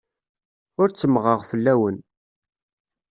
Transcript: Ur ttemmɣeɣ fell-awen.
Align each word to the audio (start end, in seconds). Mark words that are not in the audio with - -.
Ur 0.81 0.87
ttemmɣeɣ 0.89 1.39
fell-awen. 1.49 1.97